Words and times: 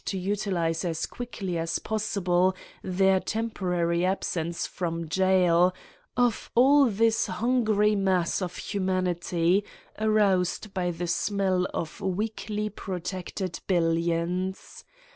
to 0.03 0.17
utilize 0.17 0.83
as 0.83 1.05
quickly 1.05 1.59
as 1.59 1.77
possible 1.77 2.55
their 2.81 3.19
temporary 3.19 4.03
absence 4.03 4.65
from 4.65 5.07
jail 5.07 5.71
of 6.17 6.49
all 6.55 6.85
this 6.87 7.27
hungry 7.27 7.95
mass 7.95 8.41
of 8.41 8.55
humanity 8.57 9.63
aroused 9.99 10.73
by 10.73 10.89
the 10.89 11.05
smell 11.05 11.67
of 11.71 12.01
weakly 12.01 12.67
protected 12.67 13.59
billions. 13.67 14.83